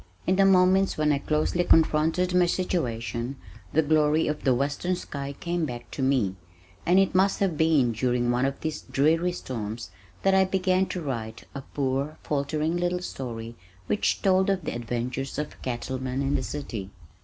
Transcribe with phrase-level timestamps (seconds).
[0.25, 3.35] In the moments when I closely confronted my situation
[3.71, 6.37] the glory of the western sky came back to me,
[6.87, 9.91] and it must have been during one of these dreary storms
[10.23, 15.37] that I began to write a poor faltering little story which told of the adventures
[15.37, 16.89] of a cattleman in the city.